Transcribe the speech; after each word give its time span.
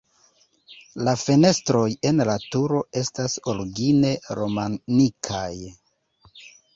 La 1.07 1.11
fenestroj 1.23 1.83
en 2.11 2.23
la 2.29 2.37
turo 2.55 2.79
estas 3.01 3.35
origine 3.53 4.15
romanikaj. 4.39 5.45